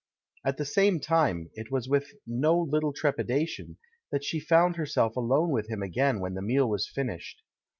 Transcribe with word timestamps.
At 0.43 0.57
the 0.57 0.65
same 0.65 0.99
time, 0.99 1.51
it 1.53 1.69
was 1.69 1.87
with 1.87 2.13
no 2.25 2.65
httle 2.65 2.91
trepida 2.91 3.47
tion 3.47 3.77
that 4.11 4.23
she 4.23 4.39
found 4.39 4.75
herself 4.75 5.15
alone 5.15 5.51
with 5.51 5.67
him 5.69 5.83
again 5.83 6.19
when 6.19 6.33
the 6.33 6.41
meal 6.41 6.67
was 6.67 6.89
finished. 6.89 7.43